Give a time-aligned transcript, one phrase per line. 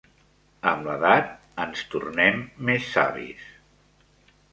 [0.69, 1.27] Amb l'edat
[1.65, 2.39] ens tornem
[2.71, 3.45] més savis.